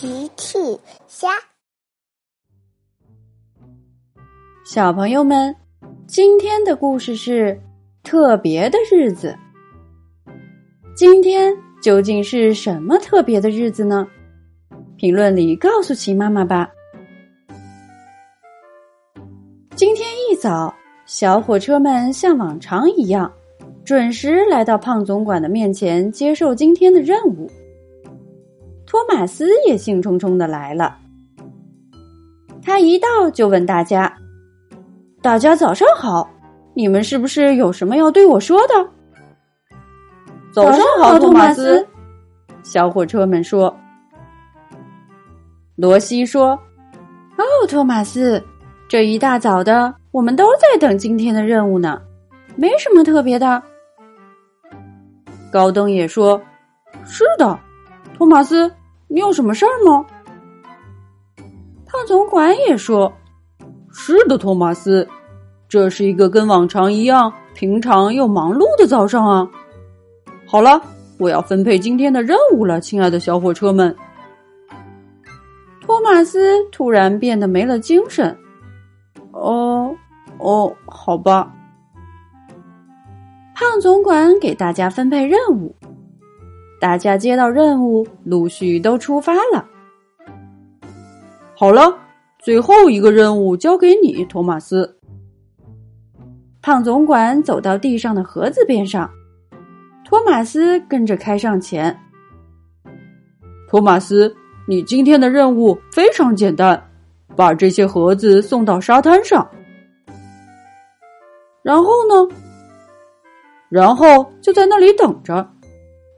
[0.00, 0.56] 奇趣
[1.08, 1.26] 虾，
[4.64, 5.52] 小朋友们，
[6.06, 7.60] 今天的故事是
[8.04, 9.36] 特别的日子。
[10.94, 14.06] 今天究竟是什么特别的日子呢？
[14.96, 16.70] 评论里告诉奇妈妈吧。
[19.74, 20.72] 今天一早，
[21.06, 23.28] 小火车们像往常一样，
[23.84, 27.50] 准时来到胖总管的面前，接受今天的任务。
[28.88, 30.96] 托马斯也兴冲冲的来了。
[32.62, 34.10] 他一到就问大家
[35.20, 36.26] ：“大家早上好，
[36.72, 38.88] 你们是不是有什么要对我说的？”
[40.50, 41.86] 早上好，托马斯。
[42.62, 43.76] 小火车们说。
[45.76, 46.58] 罗西说
[47.36, 48.42] ：“哦，托马斯，
[48.88, 52.00] 这一大早的，我们都在等今天的任务呢，
[52.56, 53.62] 没什么特别的。”
[55.52, 56.40] 高登也说
[57.04, 57.58] ：“是的，
[58.16, 58.72] 托马斯。”
[59.08, 60.04] 你有什么事儿吗？
[61.86, 63.12] 胖总管也说
[63.90, 65.08] ：“是的，托马斯，
[65.68, 69.48] 这是一个跟往常一样平常又忙碌的早上啊。”
[70.46, 70.80] 好了，
[71.18, 73.96] 我要分配今天的任务了，亲爱的小火车们。
[75.80, 78.36] 托马斯突然变得没了精神。
[79.32, 79.94] 哦，
[80.38, 81.50] 哦，好吧。
[83.54, 85.74] 胖总管给大家分配任务。
[86.80, 89.66] 大家接到任务，陆续都出发了。
[91.56, 91.92] 好了，
[92.38, 94.96] 最后一个任务交给你，托马斯。
[96.62, 99.10] 胖总管走到地上的盒子边上，
[100.04, 101.96] 托马斯跟着开上前。
[103.68, 104.34] 托马斯，
[104.66, 106.80] 你今天的任务非常简单，
[107.34, 109.48] 把这些盒子送到沙滩上。
[111.62, 112.34] 然后呢？
[113.68, 115.46] 然后就在那里等着。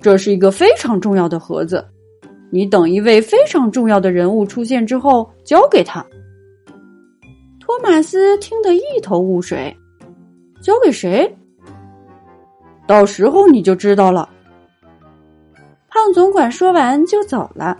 [0.01, 1.87] 这是一个非常重要的盒子，
[2.51, 6.05] 你等一位非常重要的人物出现之后交给他。
[7.61, 9.77] 托马斯听得一头雾水，
[10.63, 11.37] 交给谁？
[12.87, 14.29] 到时候你就知道了。
[15.89, 17.77] 胖总管说完就走了，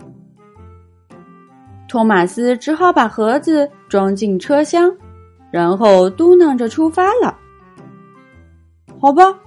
[1.89, 4.95] 托马斯只好把盒子装进车厢，
[5.51, 7.35] 然后嘟囔着出发了。
[8.99, 9.37] 好吧。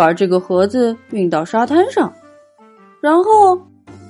[0.00, 2.10] 把这个盒子运到沙滩上，
[3.02, 3.60] 然后，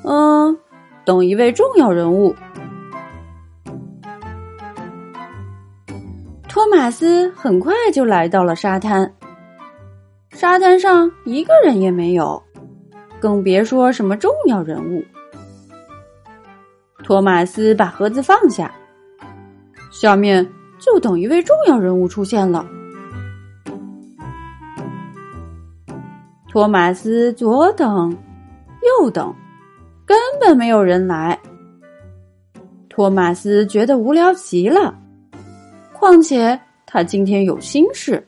[0.05, 0.56] 嗯，
[1.05, 2.33] 等一位重要人物。
[6.47, 9.12] 托马斯很快就来到了沙滩，
[10.31, 12.41] 沙滩上一个人也没有，
[13.19, 15.03] 更别说什么重要人物。
[17.03, 18.73] 托马斯把盒子放下，
[19.91, 20.49] 下面
[20.79, 22.65] 就等一位重要人物出现了。
[26.50, 28.11] 托马斯左等，
[29.00, 29.33] 右等，
[30.05, 31.38] 根本没有人来。
[32.88, 34.93] 托马斯觉得无聊极了，
[35.93, 38.27] 况且他今天有心事，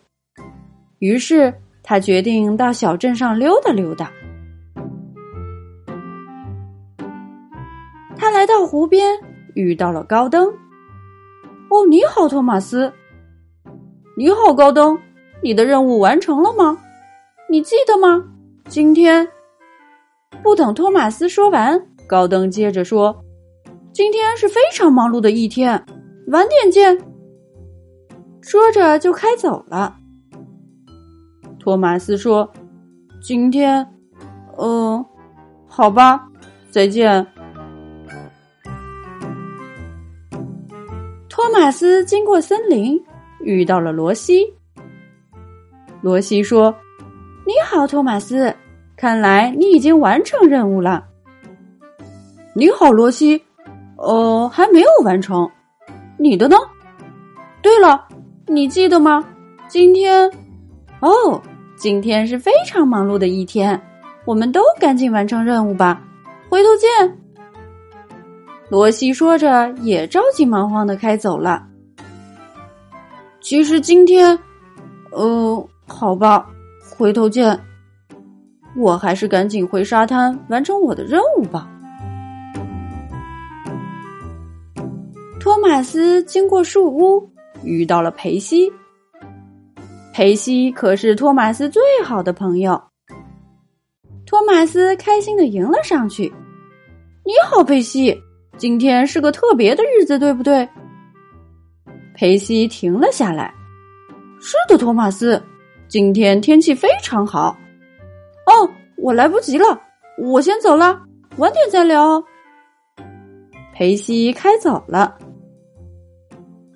[1.01, 1.53] 于是
[1.83, 4.09] 他决定到小镇上溜达溜达。
[8.17, 9.19] 他来到湖边，
[9.55, 10.47] 遇到了高登。
[11.71, 12.93] “哦，你好，托马斯。
[14.17, 14.97] ”“你好，高登。
[15.43, 16.79] 你的任务完成了吗？”
[17.53, 18.25] 你记得吗？
[18.67, 19.29] 今天
[20.43, 23.15] 不等托马斯说完，高登接着说
[23.93, 25.85] ：“今天是非常忙碌的一天，
[26.29, 26.99] 晚点见。”
[28.41, 29.95] 说着就开走了。
[31.61, 32.51] 托马斯说
[33.23, 33.87] ：“今天，
[34.57, 35.05] 嗯，
[35.67, 36.27] 好吧，
[36.71, 37.27] 再见。”
[41.29, 42.99] 托马斯经过森林，
[43.41, 44.55] 遇到了罗西。
[46.01, 46.75] 罗西说。
[47.45, 48.55] 你好，托马斯。
[48.97, 51.05] 看来你已经完成任务了。
[52.55, 53.43] 你好，罗西。
[53.97, 55.51] 呃，还没有完成。
[56.19, 56.57] 你的呢？
[57.61, 58.07] 对了，
[58.47, 59.25] 你记得吗？
[59.67, 60.31] 今天，
[61.01, 61.41] 哦，
[61.77, 63.81] 今天是非常忙碌的一天。
[64.25, 66.01] 我们都赶紧完成任务吧。
[66.49, 67.19] 回头见。
[68.69, 71.67] 罗西说着，也着急忙慌的开走了。
[73.41, 74.39] 其实今天，
[75.11, 76.49] 呃，好吧。
[76.97, 77.59] 回头见，
[78.77, 81.69] 我还是赶紧回沙滩完成我的任务吧。
[85.41, 87.29] 托马斯经过树屋，
[87.65, 88.71] 遇到了裴西。
[90.13, 92.81] 裴西可是托马斯最好的朋友。
[94.27, 96.33] 托马斯开心的迎了上去
[97.25, 98.17] ：“你好，裴西，
[98.57, 100.69] 今天是个特别的日子，对不对？”
[102.15, 103.53] 裴西停了下来
[104.41, 105.43] ：“是的，托马斯。”
[105.93, 107.55] 今天天气非常好。
[108.47, 108.67] 哦，
[108.97, 109.79] 我来不及了，
[110.17, 110.99] 我先走了，
[111.37, 112.25] 晚点再聊。
[113.75, 115.15] 裴西开走了。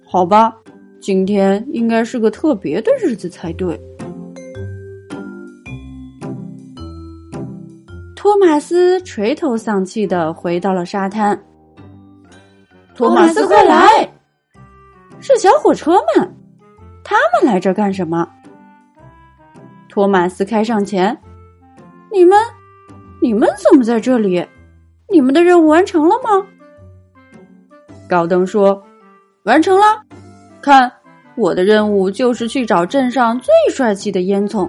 [0.07, 0.55] 好吧，
[1.01, 3.81] 今天应该是个特别的日子才对。
[8.15, 11.43] 托马斯垂头丧气的回到了沙滩。
[12.95, 14.13] 托马斯，快来！
[15.21, 16.37] 是小火车们，
[17.03, 18.29] 他们来这干什么？
[19.97, 21.19] 托马斯开上前，
[22.13, 22.39] 你们，
[23.23, 24.47] 你们怎么在这里？
[25.11, 26.47] 你们的任务完成了吗？
[28.07, 28.83] 高登说。
[29.45, 30.03] 完成了，
[30.61, 30.93] 看，
[31.35, 34.69] 我的任务就是去找镇上最帅气的烟囱。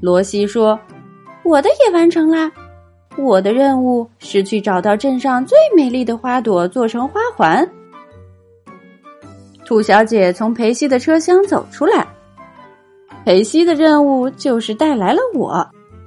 [0.00, 0.80] 罗西说
[1.44, 2.50] ：“我的也完成啦，
[3.18, 7.68] 我的任务是去找到镇上最美丽的花朵，做成花环。”
[9.66, 12.06] 兔小姐从裴西的车厢走出来，
[13.24, 15.64] 裴西的任务就是带来了我，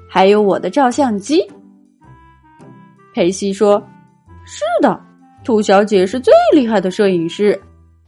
[0.10, 1.42] 还有我的照相机。
[3.14, 3.82] 裴西说
[4.46, 5.00] ：“是的。”
[5.46, 7.60] 兔小姐是最厉害的摄影师，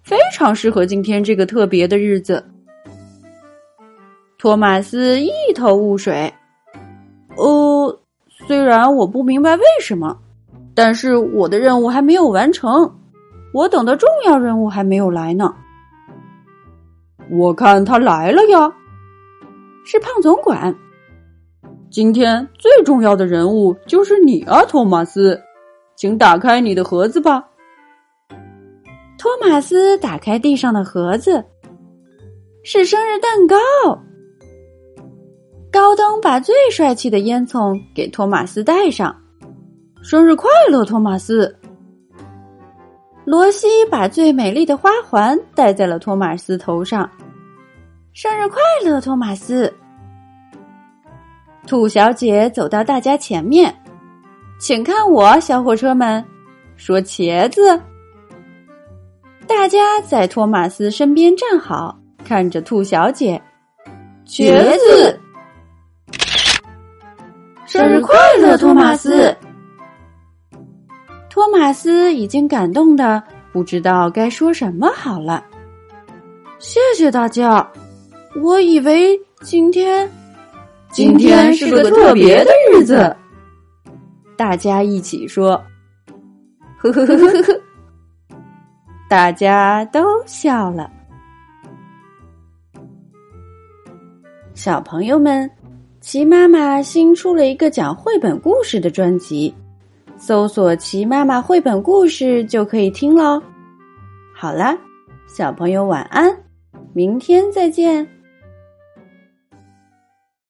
[0.04, 2.44] 非常适合今天这个特别的日子。
[4.39, 6.33] 托马斯一头雾水。
[7.36, 8.00] 呃，
[8.48, 10.18] 虽然我不明白为什么，
[10.74, 12.92] 但是我的任务还没有完成，
[13.53, 15.53] 我等的重要任务还没有来呢。
[17.30, 18.74] 我看他来了呀，
[19.89, 20.75] 是胖总管。
[21.89, 25.42] 今天最重要的人物就是你啊，托马斯。
[25.95, 27.48] 请打开你的盒子吧。
[29.18, 31.42] 托马斯打开地上的盒子，
[32.63, 33.56] 是生日蛋糕。
[35.72, 39.16] 高登把最帅气的烟囱给托马斯戴上，
[40.04, 41.56] 生日快乐，托马斯。
[43.24, 47.10] 罗西把最美丽的花环戴在了托马斯头上，
[48.19, 49.72] 生日快乐，托马斯。
[51.68, 53.72] 兔小姐走到大家前面。
[54.58, 56.25] 请看我，小火车们，
[56.78, 57.80] 说茄子。
[59.46, 63.40] 大家在托马斯身边站好，看着兔小姐。
[64.25, 65.20] 茄子，
[67.68, 69.38] 生日快乐，托马斯。
[71.30, 73.22] 托马斯已经感动的
[73.54, 75.46] 不知道该说什么好了。
[76.58, 77.72] 谢谢大家，
[78.42, 80.10] 我以为今天，
[80.92, 83.16] 今天是个特别的日子。
[84.38, 85.60] 大家一起说
[86.78, 87.60] ：“呵呵呵呵呵。”
[89.10, 90.92] 大家都笑了。
[94.54, 95.50] 小朋友们，
[96.00, 99.54] 齐妈妈新出了一个讲绘本故事的专辑，
[100.16, 103.42] 搜索“齐妈妈绘本故事”就可以听喽。
[104.36, 104.78] 好啦，
[105.28, 106.38] 小朋友晚安，
[106.94, 108.07] 明天再见。